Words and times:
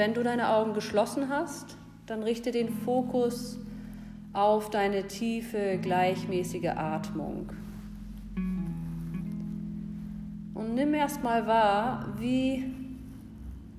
wenn 0.00 0.14
du 0.14 0.22
deine 0.22 0.48
Augen 0.48 0.72
geschlossen 0.72 1.28
hast, 1.28 1.76
dann 2.06 2.22
richte 2.22 2.52
den 2.52 2.70
Fokus 2.70 3.58
auf 4.32 4.70
deine 4.70 5.06
tiefe, 5.08 5.78
gleichmäßige 5.82 6.70
Atmung. 6.74 7.50
Und 10.54 10.74
nimm 10.74 10.94
erstmal 10.94 11.46
wahr, 11.46 12.14
wie 12.18 12.64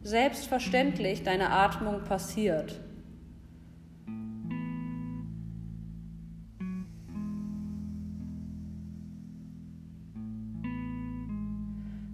selbstverständlich 0.03 1.23
deine 1.23 1.49
Atmung 1.49 2.03
passiert. 2.03 2.79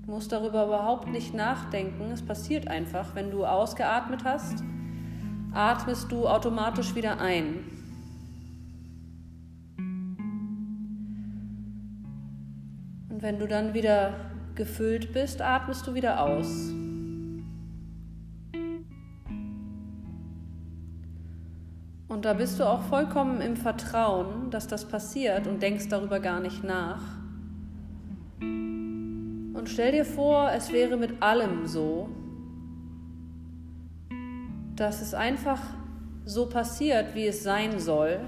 Du 0.08 0.14
musst 0.14 0.32
darüber 0.32 0.66
überhaupt 0.68 1.10
nicht 1.10 1.34
nachdenken. 1.34 2.12
Es 2.14 2.26
passiert 2.26 2.70
einfach. 2.70 3.14
Wenn 3.14 3.30
du 3.30 3.46
ausgeatmet 3.46 4.24
hast, 4.24 4.64
atmest 5.54 6.10
du 6.14 6.30
automatisch 6.30 6.96
wieder 6.96 7.20
ein. 7.20 7.66
Und 13.10 13.22
wenn 13.22 13.38
du 13.38 13.48
dann 13.48 13.74
wieder 13.74 14.14
gefüllt 14.56 15.12
bist, 15.12 15.42
atmest 15.42 15.86
du 15.86 15.94
wieder 15.94 16.22
aus. 16.22 16.70
Und 22.08 22.24
da 22.24 22.34
bist 22.34 22.62
du 22.62 22.64
auch 22.64 22.84
vollkommen 22.84 23.42
im 23.42 23.58
Vertrauen, 23.58 24.52
dass 24.52 24.68
das 24.68 24.88
passiert 24.88 25.48
und 25.48 25.62
denkst 25.62 25.90
darüber 25.90 26.22
gar 26.22 26.40
nicht 26.40 26.64
nach. 26.64 27.17
Stell 29.78 29.92
dir 29.92 30.06
vor, 30.06 30.50
es 30.54 30.74
wäre 30.74 30.98
mit 30.98 31.22
allem 31.22 31.68
so, 31.68 32.10
dass 34.76 35.04
es 35.04 35.14
einfach 35.14 35.62
so 36.26 36.50
passiert, 36.50 37.14
wie 37.14 37.28
es 37.28 37.44
sein 37.44 37.80
soll, 37.80 38.22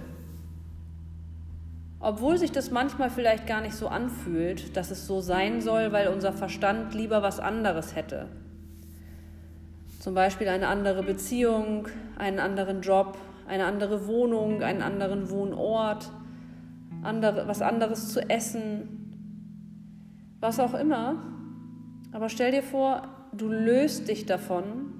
obwohl 2.00 2.38
sich 2.38 2.52
das 2.52 2.69
manchmal 2.69 3.09
vielleicht 3.09 3.47
gar 3.47 3.61
nicht 3.61 3.73
so 3.73 3.88
anfühlt, 3.88 4.78
dass 4.78 4.91
es 4.91 5.08
so 5.08 5.22
sein 5.22 5.59
soll, 5.59 5.91
weil 5.91 6.09
unser 6.09 6.33
Verstand 6.33 6.94
lieber 6.94 7.23
was 7.23 7.39
anderes 7.39 7.95
hätte. 7.95 8.28
Zum 10.00 10.13
Beispiel 10.13 10.50
eine 10.50 10.67
andere 10.67 11.02
Beziehung, 11.02 11.88
einen 12.19 12.38
anderen 12.38 12.81
Job, 12.81 13.17
eine 13.47 13.66
andere 13.66 14.06
Wohnung, 14.06 14.61
einen 14.61 14.84
anderen 14.84 15.31
Wohnort, 15.31 16.11
andere, 17.02 17.47
was 17.47 17.63
anderes 17.63 18.13
zu 18.13 18.30
essen, 18.30 20.38
was 20.39 20.59
auch 20.59 20.75
immer. 20.75 21.39
Aber 22.12 22.30
stell 22.30 22.52
dir 22.52 22.64
vor, 22.64 23.08
du 23.34 23.50
löst 23.50 24.08
dich 24.10 24.26
davon, 24.26 24.94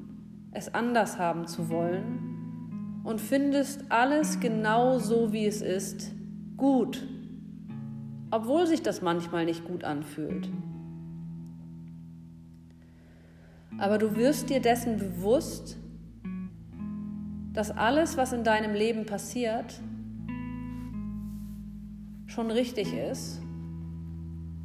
es 0.52 0.74
anders 0.74 1.18
haben 1.18 1.48
zu 1.48 1.70
wollen 1.70 3.02
und 3.04 3.20
findest 3.20 3.92
alles 3.92 4.40
genau 4.40 5.00
so, 5.00 5.34
wie 5.34 5.46
es 5.46 5.62
ist, 5.62 6.12
gut, 6.58 7.08
obwohl 8.32 8.68
sich 8.68 8.84
das 8.84 9.02
manchmal 9.02 9.46
nicht 9.46 9.66
gut 9.66 9.84
anfühlt. 9.84 10.50
Aber 13.80 13.98
du 13.98 14.16
wirst 14.16 14.50
dir 14.50 14.62
dessen 14.62 14.98
bewusst, 14.98 15.78
dass 17.54 17.72
alles, 17.72 18.18
was 18.18 18.34
in 18.34 18.44
deinem 18.44 18.74
Leben 18.74 19.06
passiert, 19.06 19.82
schon 22.28 22.52
richtig 22.52 22.94
ist 22.94 23.42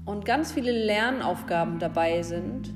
und 0.04 0.24
ganz 0.24 0.52
viele 0.52 0.72
Lernaufgaben 0.72 1.78
dabei 1.78 2.22
sind, 2.22 2.72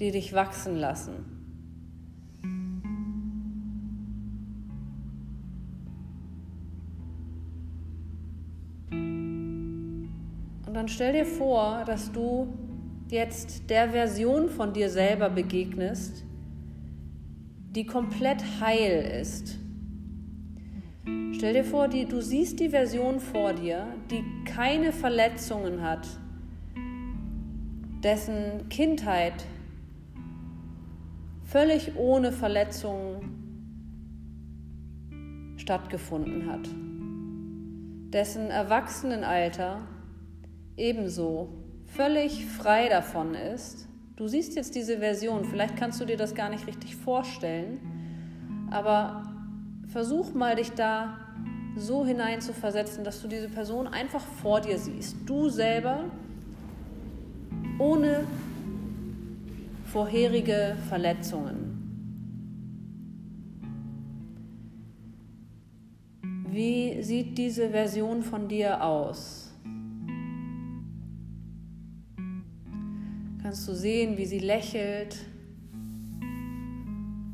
die 0.00 0.10
dich 0.10 0.32
wachsen 0.32 0.76
lassen. 0.76 1.24
Und 10.66 10.74
dann 10.74 10.88
stell 10.88 11.12
dir 11.12 11.24
vor, 11.24 11.84
dass 11.86 12.12
du 12.12 12.48
jetzt 13.08 13.70
der 13.70 13.90
Version 13.90 14.48
von 14.48 14.72
dir 14.72 14.90
selber 14.90 15.30
begegnest, 15.30 16.24
die 17.70 17.86
komplett 17.86 18.42
heil 18.60 19.20
ist 19.20 19.58
Stell 21.36 21.52
dir 21.52 21.64
vor, 21.64 21.86
die, 21.86 22.06
du 22.06 22.22
siehst 22.22 22.60
die 22.60 22.70
Version 22.70 23.20
vor 23.20 23.52
dir, 23.52 23.86
die 24.10 24.24
keine 24.56 24.90
Verletzungen 24.90 25.82
hat, 25.82 26.08
dessen 28.02 28.70
Kindheit 28.70 29.44
völlig 31.44 31.94
ohne 31.96 32.32
Verletzungen 32.32 33.34
stattgefunden 35.58 36.50
hat, 36.50 36.66
dessen 38.14 38.48
Erwachsenenalter 38.48 39.86
ebenso 40.78 41.52
völlig 41.84 42.46
frei 42.46 42.88
davon 42.88 43.34
ist. 43.34 43.90
Du 44.16 44.26
siehst 44.26 44.56
jetzt 44.56 44.74
diese 44.74 45.00
Version, 45.00 45.44
vielleicht 45.44 45.76
kannst 45.76 46.00
du 46.00 46.06
dir 46.06 46.16
das 46.16 46.34
gar 46.34 46.48
nicht 46.48 46.66
richtig 46.66 46.96
vorstellen, 46.96 47.78
aber 48.70 49.22
versuch 49.86 50.32
mal 50.32 50.56
dich 50.56 50.70
da 50.72 51.25
so 51.76 52.04
hineinzuversetzen, 52.06 53.04
dass 53.04 53.20
du 53.20 53.28
diese 53.28 53.48
Person 53.48 53.86
einfach 53.86 54.24
vor 54.42 54.60
dir 54.60 54.78
siehst. 54.78 55.16
Du 55.26 55.48
selber 55.48 56.04
ohne 57.78 58.26
vorherige 59.84 60.76
Verletzungen. 60.88 61.76
Wie 66.48 67.02
sieht 67.02 67.36
diese 67.36 67.68
Version 67.68 68.22
von 68.22 68.48
dir 68.48 68.82
aus? 68.82 69.52
Kannst 73.42 73.68
du 73.68 73.74
sehen, 73.74 74.16
wie 74.16 74.24
sie 74.24 74.38
lächelt, 74.38 75.18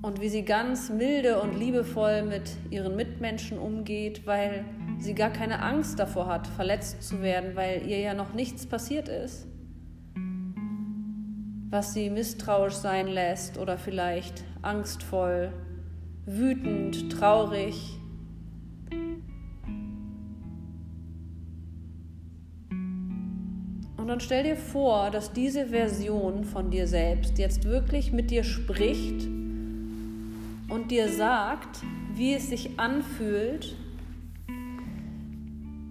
und 0.02 0.20
wie 0.20 0.28
sie 0.28 0.42
ganz 0.42 0.90
milde 0.90 1.40
und 1.40 1.56
liebevoll 1.56 2.22
mit 2.22 2.50
ihren 2.70 2.96
Mitmenschen 2.96 3.58
umgeht, 3.58 4.26
weil 4.26 4.64
sie 4.98 5.14
gar 5.14 5.30
keine 5.30 5.62
Angst 5.62 5.98
davor 5.98 6.26
hat, 6.26 6.48
verletzt 6.48 7.04
zu 7.04 7.22
werden, 7.22 7.54
weil 7.54 7.86
ihr 7.86 8.00
ja 8.00 8.12
noch 8.12 8.34
nichts 8.34 8.66
passiert 8.66 9.08
ist, 9.08 9.46
was 11.70 11.94
sie 11.94 12.10
misstrauisch 12.10 12.74
sein 12.74 13.06
lässt 13.06 13.58
oder 13.58 13.78
vielleicht 13.78 14.44
angstvoll, 14.60 15.52
wütend, 16.26 17.12
traurig. 17.12 17.98
Und 23.96 24.08
dann 24.08 24.18
stell 24.18 24.42
dir 24.42 24.56
vor, 24.56 25.12
dass 25.12 25.32
diese 25.32 25.68
Version 25.68 26.42
von 26.42 26.72
dir 26.72 26.88
selbst 26.88 27.38
jetzt 27.38 27.64
wirklich 27.64 28.10
mit 28.12 28.32
dir 28.32 28.42
spricht 28.42 29.28
und 30.72 30.90
dir 30.90 31.10
sagt, 31.10 31.82
wie 32.14 32.32
es 32.32 32.48
sich 32.48 32.80
anfühlt, 32.80 33.76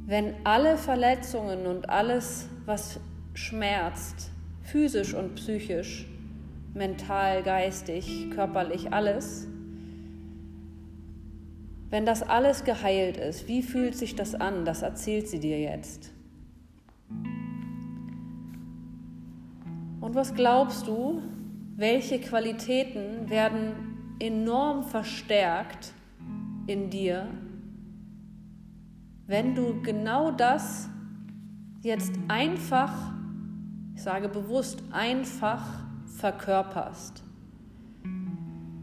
wenn 0.07 0.33
alle 0.43 0.75
Verletzungen 0.75 1.67
und 1.67 1.87
alles, 1.87 2.49
was 2.65 2.99
schmerzt, 3.35 4.31
physisch 4.63 5.13
und 5.13 5.35
psychisch, 5.35 6.07
mental, 6.73 7.43
geistig, 7.43 8.31
körperlich, 8.31 8.91
alles, 8.91 9.47
wenn 11.91 12.07
das 12.07 12.23
alles 12.23 12.63
geheilt 12.63 13.17
ist, 13.17 13.47
wie 13.47 13.61
fühlt 13.61 13.95
sich 13.95 14.15
das 14.15 14.33
an? 14.33 14.65
Das 14.65 14.81
erzählt 14.81 15.27
sie 15.27 15.39
dir 15.39 15.59
jetzt. 15.59 16.11
Und 19.99 20.15
was 20.15 20.33
glaubst 20.33 20.87
du, 20.87 21.21
welche 21.75 22.19
Qualitäten 22.19 23.29
werden 23.29 23.90
enorm 24.21 24.83
verstärkt 24.83 25.93
in 26.67 26.91
dir, 26.91 27.27
wenn 29.25 29.55
du 29.55 29.81
genau 29.81 30.31
das 30.31 30.89
jetzt 31.81 32.13
einfach, 32.27 33.13
ich 33.95 34.03
sage 34.03 34.29
bewusst, 34.29 34.83
einfach 34.91 35.63
verkörperst. 36.05 37.23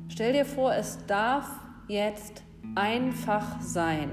Stell 0.08 0.32
dir 0.32 0.44
vor, 0.44 0.75
es 0.75 1.06
darf 1.06 1.49
jetzt 1.87 2.43
einfach 2.75 3.61
sein. 3.61 4.11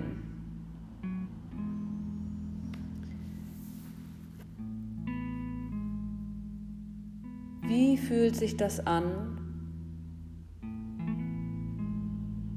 Wie 7.64 7.98
fühlt 7.98 8.36
sich 8.36 8.58
das 8.58 8.86
an, 8.86 9.45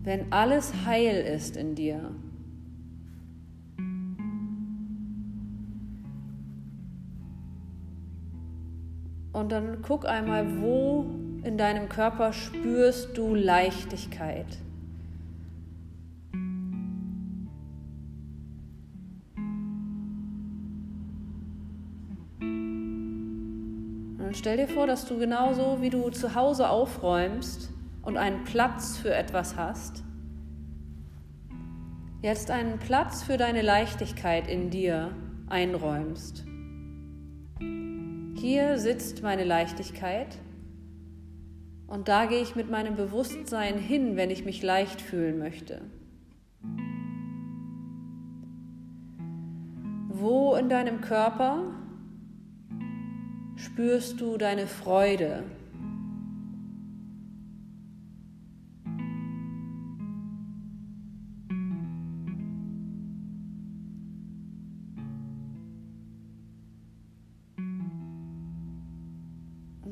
wenn 0.09 0.33
alles 0.33 0.73
heil 0.87 1.17
ist 1.17 1.55
in 1.59 1.75
dir. 1.75 2.15
Und 9.35 9.53
dann 9.53 9.83
guck 9.83 10.07
einmal, 10.07 10.63
wo 10.63 11.05
in 11.45 11.59
deinem 11.59 11.91
Körper 11.91 12.33
spürst 12.33 13.19
du 13.19 13.35
Leichtigkeit? 13.35 14.47
Und 22.41 24.35
stell 24.35 24.57
dir 24.57 24.69
vor, 24.69 24.87
dass 24.87 25.07
du 25.07 25.19
genauso 25.19 25.83
wie 25.83 25.91
du 25.91 26.09
zu 26.09 26.35
Hause 26.35 26.71
aufräumst 26.71 27.73
und 28.09 28.17
einen 28.17 28.43
Platz 28.45 28.97
für 28.97 29.15
etwas 29.15 29.59
hast, 29.59 30.03
jetzt 32.23 32.51
einen 32.51 32.79
Platz 32.79 33.23
für 33.23 33.37
deine 33.37 33.61
Leichtigkeit 33.61 34.49
in 34.49 34.71
dir 34.71 35.15
einräumst. 35.47 36.47
Hier 38.35 38.79
sitzt 38.79 39.23
meine 39.23 39.45
Leichtigkeit 39.45 40.39
und 41.87 42.09
da 42.09 42.25
gehe 42.25 42.41
ich 42.41 42.57
mit 42.57 42.71
meinem 42.71 42.97
Bewusstsein 42.97 43.77
hin, 43.77 44.17
wenn 44.17 44.31
ich 44.31 44.47
mich 44.47 44.63
leicht 44.63 45.03
fühlen 45.03 45.39
möchte. 45.39 45.83
Wo 50.09 50.55
in 50.55 50.71
deinem 50.71 51.03
Körper 51.03 51.75
spürst 53.57 54.19
du 54.23 54.39
deine 54.39 54.67
Freude? 54.67 55.45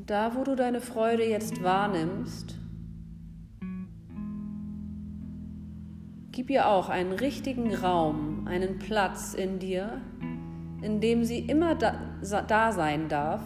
Da, 0.07 0.35
wo 0.35 0.43
du 0.43 0.55
deine 0.55 0.81
Freude 0.81 1.23
jetzt 1.23 1.61
wahrnimmst, 1.61 2.55
gib 6.31 6.49
ihr 6.49 6.67
auch 6.67 6.89
einen 6.89 7.11
richtigen 7.11 7.75
Raum, 7.75 8.47
einen 8.47 8.79
Platz 8.79 9.33
in 9.33 9.59
dir, 9.59 10.01
in 10.81 11.01
dem 11.01 11.23
sie 11.23 11.39
immer 11.39 11.75
da, 11.75 11.95
da 12.47 12.71
sein 12.71 13.09
darf 13.09 13.41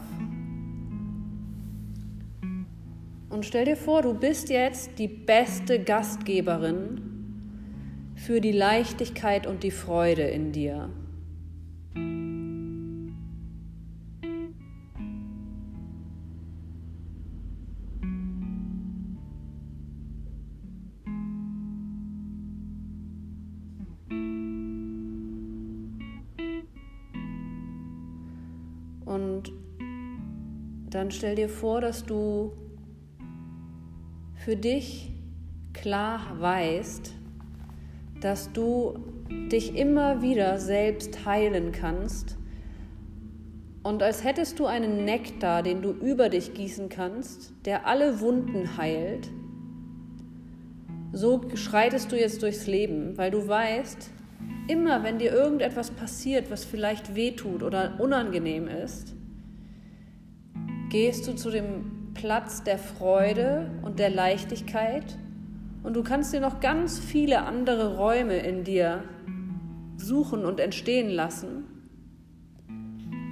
Und 3.31 3.45
stell 3.45 3.65
dir 3.65 3.77
vor, 3.77 4.01
du 4.01 4.13
bist 4.13 4.49
jetzt 4.49 4.99
die 4.99 5.07
beste 5.07 5.79
Gastgeberin 5.79 7.01
für 8.13 8.41
die 8.41 8.51
Leichtigkeit 8.51 9.47
und 9.47 9.63
die 9.63 9.71
Freude 9.71 10.23
in 10.23 10.51
dir. 10.51 10.89
Stell 31.11 31.35
dir 31.35 31.49
vor, 31.49 31.81
dass 31.81 32.05
du 32.05 32.53
für 34.35 34.55
dich 34.55 35.11
klar 35.73 36.21
weißt, 36.39 37.13
dass 38.21 38.51
du 38.53 38.99
dich 39.51 39.75
immer 39.75 40.21
wieder 40.21 40.57
selbst 40.57 41.25
heilen 41.25 41.71
kannst. 41.71 42.37
Und 43.83 44.03
als 44.03 44.23
hättest 44.23 44.59
du 44.59 44.65
einen 44.65 45.05
Nektar, 45.05 45.63
den 45.63 45.81
du 45.81 45.91
über 45.91 46.29
dich 46.29 46.53
gießen 46.53 46.89
kannst, 46.89 47.53
der 47.65 47.87
alle 47.87 48.19
Wunden 48.19 48.77
heilt, 48.77 49.29
so 51.13 51.41
schreitest 51.55 52.11
du 52.11 52.19
jetzt 52.19 52.41
durchs 52.41 52.67
Leben, 52.67 53.17
weil 53.17 53.31
du 53.31 53.47
weißt, 53.47 54.11
immer 54.67 55.03
wenn 55.03 55.19
dir 55.19 55.31
irgendetwas 55.31 55.91
passiert, 55.91 56.49
was 56.51 56.63
vielleicht 56.63 57.15
wehtut 57.15 57.63
oder 57.63 57.99
unangenehm 57.99 58.67
ist, 58.67 59.15
gehst 60.91 61.25
du 61.25 61.33
zu 61.33 61.49
dem 61.49 62.11
Platz 62.13 62.63
der 62.63 62.77
Freude 62.77 63.71
und 63.81 63.97
der 63.97 64.09
Leichtigkeit 64.09 65.17
und 65.83 65.95
du 65.95 66.03
kannst 66.03 66.33
dir 66.33 66.41
noch 66.41 66.59
ganz 66.59 66.99
viele 66.99 67.43
andere 67.43 67.95
Räume 67.95 68.35
in 68.39 68.65
dir 68.65 69.05
suchen 69.95 70.43
und 70.43 70.59
entstehen 70.59 71.09
lassen 71.09 71.63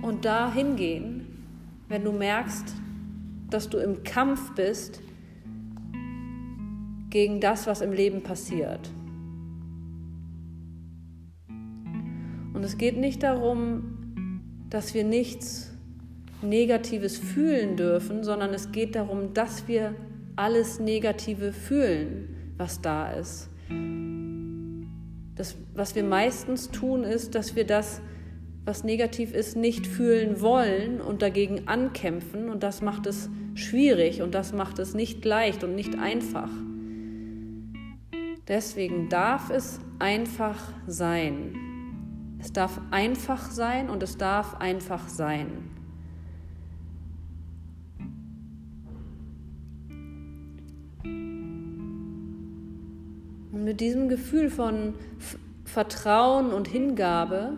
und 0.02 0.24
da 0.24 0.54
hingehen, 0.54 1.28
wenn 1.90 2.06
du 2.06 2.14
merkst, 2.14 2.74
dass 3.50 3.70
du 3.70 3.78
im 3.78 4.04
Kampf 4.04 4.56
bist 4.56 5.02
gegen 7.10 7.42
das, 7.42 7.68
was 7.68 7.82
im 7.82 7.92
Leben 7.92 8.24
passiert. 8.24 8.90
Und 12.54 12.64
es 12.64 12.78
geht 12.78 12.96
nicht 12.96 13.22
darum, 13.22 13.98
dass 14.70 14.94
wir 14.94 15.04
nichts 15.04 15.69
Negatives 16.42 17.18
fühlen 17.18 17.76
dürfen, 17.76 18.24
sondern 18.24 18.54
es 18.54 18.72
geht 18.72 18.96
darum, 18.96 19.34
dass 19.34 19.68
wir 19.68 19.96
alles 20.36 20.80
Negative 20.80 21.52
fühlen, 21.52 22.54
was 22.58 22.82
da 22.82 23.12
ist. 23.12 23.50
Das, 25.36 25.56
was 25.74 25.96
wir 25.96 26.04
meistens 26.04 26.70
tun, 26.70 27.04
ist, 27.04 27.36
dass 27.36 27.56
wir 27.56 27.66
das, 27.66 28.02
was 28.66 28.84
negativ 28.84 29.34
ist, 29.34 29.56
nicht 29.56 29.88
fühlen 29.88 30.42
wollen 30.42 31.02
und 31.02 31.22
dagegen 31.22 31.68
ankämpfen. 31.68 32.50
Und 32.50 32.64
das 32.64 32.82
macht 32.82 33.06
es 33.06 33.30
schwierig 33.56 34.22
und 34.22 34.34
das 34.34 34.54
macht 34.54 34.80
es 34.80 34.94
nicht 34.94 35.24
leicht 35.26 35.64
und 35.64 35.76
nicht 35.76 35.98
einfach. 35.98 36.52
Deswegen 38.48 39.10
darf 39.10 39.50
es 39.50 39.80
einfach 40.00 40.74
sein. 40.88 41.56
Es 42.40 42.54
darf 42.54 42.82
einfach 42.92 43.52
sein 43.52 43.90
und 43.90 44.02
es 44.02 44.18
darf 44.18 44.56
einfach 44.56 45.08
sein. 45.10 45.79
Mit 53.60 53.82
diesem 53.82 54.08
Gefühl 54.08 54.50
von 54.50 54.94
Vertrauen 55.66 56.54
und 56.54 56.70
Hingabe 56.70 57.58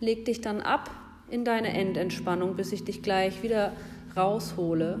leg 0.00 0.24
dich 0.24 0.40
dann 0.40 0.62
ab 0.62 0.90
in 1.28 1.44
deine 1.44 1.68
Endentspannung, 1.68 2.56
bis 2.56 2.72
ich 2.72 2.84
dich 2.84 3.02
gleich 3.02 3.42
wieder 3.42 3.72
raushole. 4.16 5.00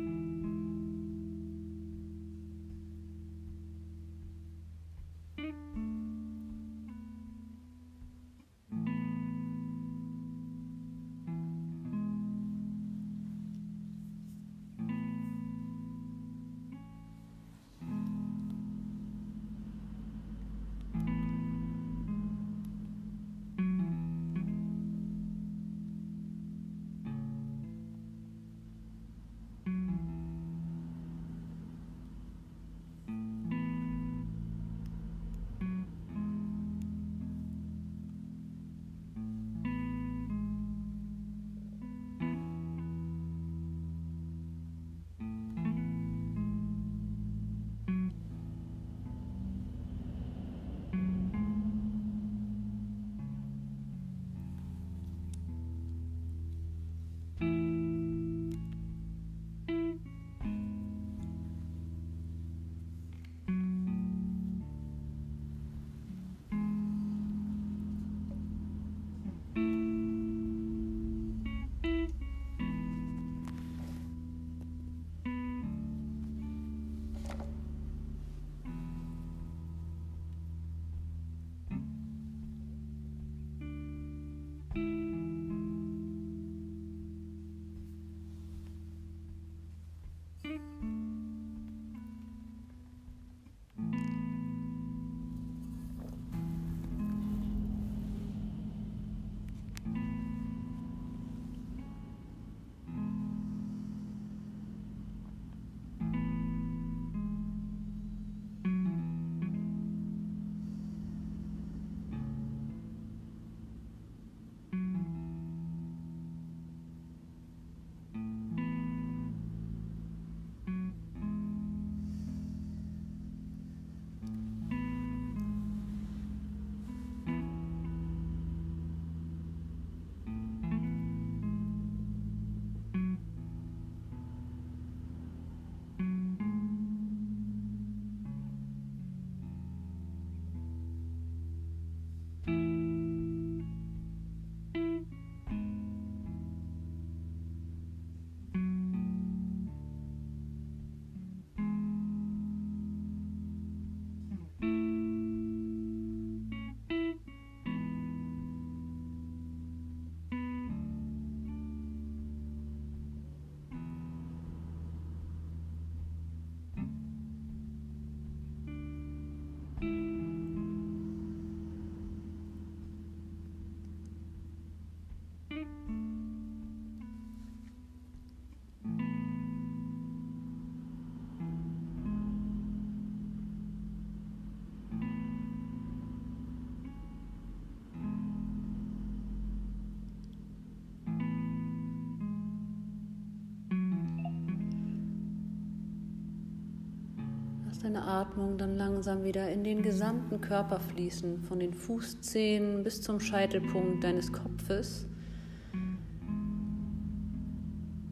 deine 197.83 198.03
Atmung 198.03 198.57
dann 198.59 198.75
langsam 198.75 199.23
wieder 199.23 199.49
in 199.49 199.63
den 199.63 199.81
gesamten 199.81 200.39
Körper 200.39 200.79
fließen, 200.79 201.41
von 201.43 201.59
den 201.59 201.73
Fußzehen 201.73 202.83
bis 202.83 203.01
zum 203.01 203.19
Scheitelpunkt 203.19 204.03
deines 204.03 204.31
Kopfes. 204.31 205.07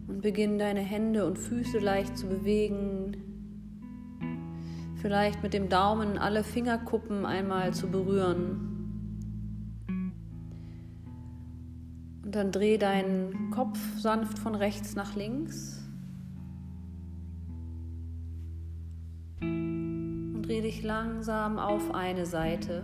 Und 0.08 0.22
beginn 0.22 0.58
deine 0.58 0.80
Hände 0.80 1.26
und 1.26 1.38
Füße 1.38 1.78
leicht 1.78 2.18
zu 2.18 2.28
bewegen. 2.28 3.18
Vielleicht 4.96 5.44
mit 5.44 5.54
dem 5.54 5.70
Daumen 5.70 6.18
alle 6.18 6.44
Fingerkuppen 6.44 7.26
einmal 7.26 7.74
zu 7.74 7.90
berühren. 7.90 8.70
Und 12.24 12.36
dann 12.36 12.52
dreh 12.52 12.78
deinen 12.78 13.52
Kopf 13.52 13.78
sanft 13.98 14.40
von 14.40 14.56
rechts 14.56 14.96
nach 14.96 15.16
links. 15.16 15.78
Dich 20.70 20.84
langsam 20.84 21.58
auf 21.58 21.96
eine 21.96 22.28
Seite. 22.28 22.84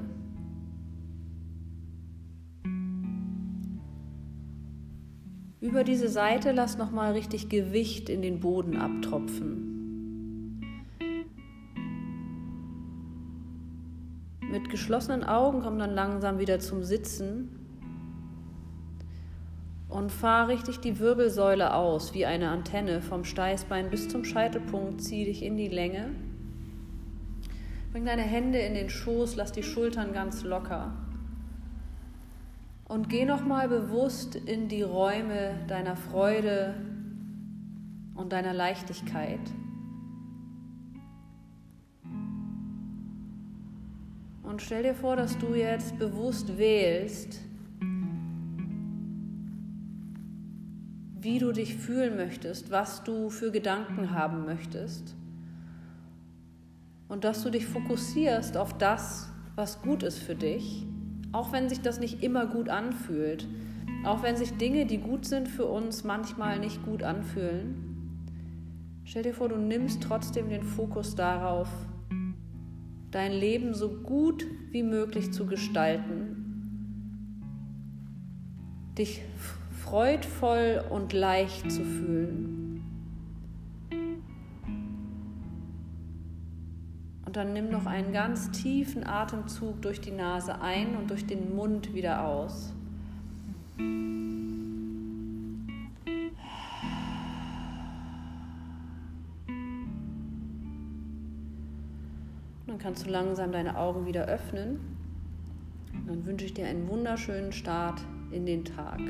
Über 5.59 5.83
diese 5.83 6.09
Seite 6.09 6.51
lass 6.51 6.79
noch 6.79 6.89
mal 6.89 7.11
richtig 7.11 7.47
Gewicht 7.47 8.09
in 8.09 8.23
den 8.23 8.39
Boden 8.39 8.77
abtropfen. 8.77 10.63
Mit 14.41 14.71
geschlossenen 14.71 15.23
Augen 15.23 15.61
komm 15.61 15.77
dann 15.77 15.93
langsam 15.93 16.39
wieder 16.39 16.59
zum 16.59 16.83
Sitzen 16.83 17.59
und 19.89 20.11
fahr 20.11 20.47
richtig 20.47 20.79
die 20.79 20.97
Wirbelsäule 20.97 21.75
aus 21.75 22.15
wie 22.15 22.25
eine 22.25 22.49
Antenne 22.49 23.01
vom 23.01 23.25
Steißbein 23.25 23.91
bis 23.91 24.09
zum 24.09 24.25
Scheitelpunkt. 24.25 25.01
Zieh 25.01 25.25
dich 25.25 25.43
in 25.43 25.55
die 25.55 25.67
Länge. 25.67 26.24
Bring 27.95 28.03
deine 28.03 28.23
Hände 28.23 28.59
in 28.59 28.73
den 28.73 28.89
Schoß, 28.89 29.37
lass 29.37 29.53
die 29.53 29.63
Schultern 29.63 30.11
ganz 30.11 30.43
locker. 30.43 30.91
Und 32.83 33.07
geh 33.07 33.23
nochmal 33.23 33.69
bewusst 33.69 34.35
in 34.35 34.67
die 34.67 34.81
Räume 34.81 35.57
deiner 35.69 35.95
Freude 35.95 36.75
und 38.15 38.33
deiner 38.33 38.53
Leichtigkeit. 38.53 39.39
Und 44.43 44.61
stell 44.61 44.83
dir 44.83 44.93
vor, 44.93 45.15
dass 45.15 45.37
du 45.37 45.55
jetzt 45.55 45.97
bewusst 45.97 46.57
wählst, 46.57 47.39
wie 51.21 51.39
du 51.39 51.53
dich 51.53 51.77
fühlen 51.77 52.17
möchtest, 52.17 52.71
was 52.71 53.05
du 53.05 53.29
für 53.29 53.53
Gedanken 53.53 54.11
haben 54.11 54.43
möchtest 54.43 55.15
und 57.07 57.23
dass 57.23 57.43
du 57.43 57.49
dich 57.49 57.65
fokussierst 57.65 58.57
auf 58.57 58.77
das, 58.77 59.31
was 59.55 59.81
gut 59.81 60.03
ist 60.03 60.19
für 60.19 60.35
dich, 60.35 60.85
auch 61.31 61.51
wenn 61.51 61.69
sich 61.69 61.81
das 61.81 61.99
nicht 61.99 62.23
immer 62.23 62.45
gut 62.45 62.69
anfühlt, 62.69 63.47
auch 64.05 64.23
wenn 64.23 64.37
sich 64.37 64.57
Dinge, 64.57 64.85
die 64.85 64.97
gut 64.97 65.25
sind 65.25 65.47
für 65.47 65.65
uns, 65.65 66.03
manchmal 66.03 66.59
nicht 66.59 66.83
gut 66.85 67.03
anfühlen. 67.03 67.85
Stell 69.03 69.23
dir 69.23 69.33
vor, 69.33 69.49
du 69.49 69.57
nimmst 69.57 70.01
trotzdem 70.01 70.49
den 70.49 70.63
Fokus 70.63 71.15
darauf, 71.15 71.69
dein 73.11 73.31
Leben 73.31 73.73
so 73.73 73.89
gut 73.89 74.45
wie 74.71 74.83
möglich 74.83 75.31
zu 75.31 75.45
gestalten, 75.45 76.41
dich 78.97 79.21
freudvoll 79.83 80.83
und 80.89 81.13
leicht 81.13 81.71
zu 81.71 81.83
fühlen. 81.83 82.64
Dann 87.35 87.51
nimm 87.51 87.69
noch 87.69 87.85
einen 87.85 88.13
ganz 88.13 88.49
tiefen 88.51 89.05
Atemzug 89.05 89.81
durch 89.81 89.99
die 89.99 90.11
Nase 90.11 90.61
ein 90.61 90.95
und 90.95 91.09
durch 91.09 91.25
den 91.25 91.53
Mund 91.53 91.93
wieder 91.93 92.25
aus. 92.25 92.73
Dann 102.67 102.77
kannst 102.79 103.05
du 103.05 103.09
langsam 103.09 103.51
deine 103.51 103.75
Augen 103.75 104.05
wieder 104.05 104.27
öffnen. 104.27 104.79
Dann 106.07 106.25
wünsche 106.25 106.45
ich 106.45 106.53
dir 106.53 106.67
einen 106.67 106.87
wunderschönen 106.87 107.51
Start 107.51 107.99
in 108.31 108.45
den 108.45 108.63
Tag. 108.63 109.01